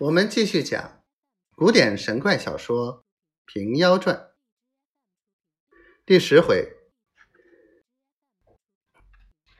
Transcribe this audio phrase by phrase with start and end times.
[0.00, 1.02] 我们继续讲
[1.54, 3.04] 古典神怪小说
[3.52, 4.16] 《平妖传》
[6.06, 6.74] 第十回：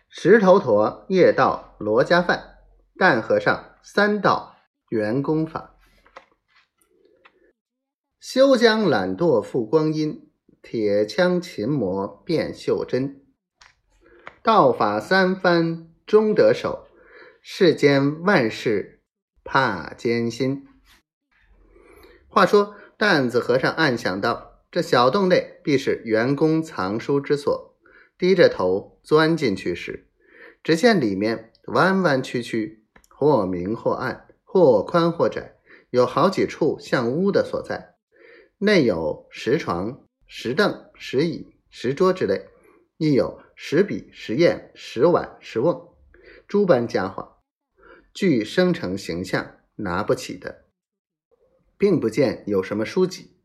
[0.09, 2.57] 石头陀夜盗罗家饭，
[2.97, 4.57] 蛋和尚三道
[4.89, 5.79] 圆功法。
[8.19, 10.33] 休将懒惰负光阴，
[10.63, 13.27] 铁枪擒魔变袖珍。
[14.43, 16.89] 道法三番终得手，
[17.43, 19.00] 世间万事。
[19.45, 20.67] 怕艰辛。
[22.29, 27.77] 话说，担子和尚暗想到，这小洞内必是员工藏书之所。
[28.17, 30.07] 低着头钻进去时，
[30.63, 35.57] 只见里面弯弯曲曲，或明或暗，或宽或窄，
[35.89, 37.95] 有好几处像屋的所在。
[38.59, 42.47] 内有石床、石凳、石椅、石桌之类，
[42.99, 45.97] 亦有石笔、石砚、石碗、石瓮，
[46.47, 47.40] 诸般家伙。
[48.13, 50.65] 具生成形象拿不起的，
[51.79, 53.37] 并不见有什么书籍。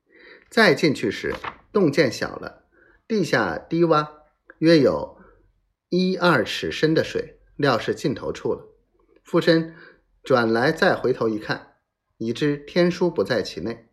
[0.50, 1.34] 再进去时，
[1.72, 2.66] 洞见小了，
[3.08, 4.08] 地下低洼，
[4.60, 5.18] 约有
[5.90, 8.68] 一二尺深的水，料是尽头处了。
[9.24, 9.76] 附身
[10.24, 11.78] 转来，再回头一看，
[12.18, 13.88] 已知天书不在其内。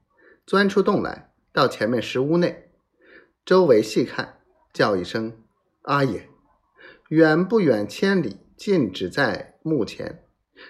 [0.44, 2.70] 钻出洞来，到前面石屋内，
[3.44, 4.40] 周围细看，
[4.72, 5.42] 叫一声
[5.82, 6.28] “阿爷”，
[7.08, 10.21] 远不远千里，近只在目前。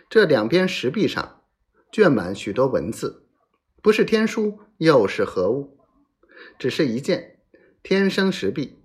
[0.09, 1.43] 这两边石壁上
[1.91, 3.27] 卷满许多文字，
[3.83, 5.79] 不是天书又是何物？
[6.59, 7.39] 只是一件
[7.83, 8.79] 天生石壁，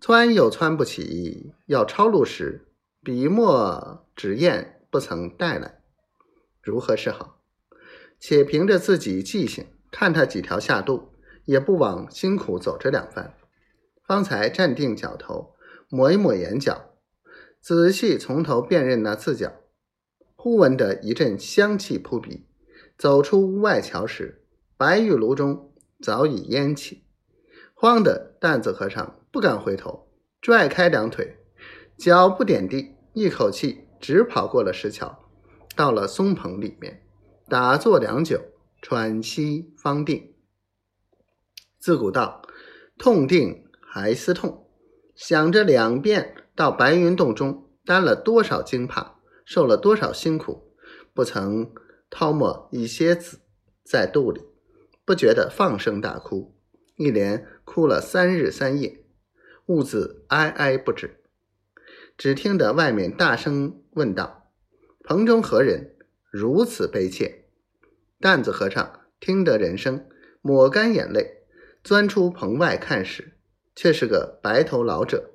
[0.00, 1.52] 穿又穿不起。
[1.66, 2.66] 要抄录时，
[3.02, 5.80] 笔墨纸砚不曾带来，
[6.60, 7.40] 如何是好？
[8.18, 11.12] 且凭着自己记性，看他几条下肚，
[11.44, 13.34] 也不枉辛苦走这两番。
[14.04, 15.54] 方才站定脚头，
[15.88, 16.90] 抹一抹眼角，
[17.60, 19.61] 仔细从头辨认那字角。
[20.42, 22.48] 忽闻得一阵香气扑鼻，
[22.98, 24.42] 走出屋外瞧时，
[24.76, 27.04] 白玉炉中早已烟起。
[27.74, 30.08] 慌得担子和尚不敢回头，
[30.40, 31.36] 拽开两腿，
[31.96, 35.30] 脚不点地，一口气直跑过了石桥，
[35.76, 37.04] 到了松棚里面，
[37.48, 38.40] 打坐良久，
[38.80, 40.34] 喘息方定。
[41.78, 42.42] 自古道，
[42.98, 44.66] 痛定还思痛，
[45.14, 49.11] 想着两遍到白云洞中担了多少惊怕。
[49.44, 50.74] 受了多少辛苦，
[51.12, 51.72] 不曾
[52.08, 53.40] 掏没一些子
[53.84, 54.42] 在肚里，
[55.04, 56.54] 不觉得放声大哭，
[56.96, 59.04] 一连哭了三日三夜，
[59.66, 61.22] 兀自哀哀不止。
[62.16, 64.50] 只听得外面大声问道
[65.02, 65.96] ：“棚中何人
[66.30, 67.46] 如此悲切？”
[68.20, 70.06] 担子和尚听得人声，
[70.40, 71.44] 抹干眼泪，
[71.82, 73.32] 钻出棚外看时，
[73.74, 75.32] 却是个白头老者，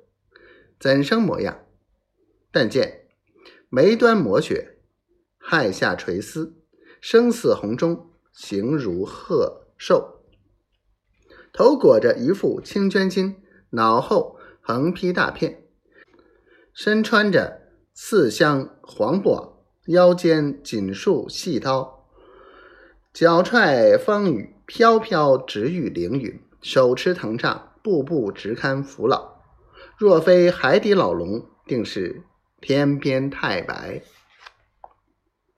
[0.78, 1.66] 怎生模样？
[2.50, 3.07] 但见。
[3.70, 4.78] 眉端抹雪，
[5.36, 6.56] 亥下垂丝，
[7.02, 10.22] 声似红钟，形如鹤寿。
[11.52, 13.34] 头裹着一副青绢巾，
[13.70, 15.64] 脑后横披大片，
[16.72, 17.60] 身穿着
[17.92, 19.52] 刺香黄布袄，
[19.88, 22.06] 腰间锦束细刀，
[23.12, 29.42] 脚踹风雨飘飘，直欲凌云，手持藤杖，步步直堪扶老。
[29.98, 32.22] 若非海底老龙，定是。
[32.60, 34.00] 天边太白。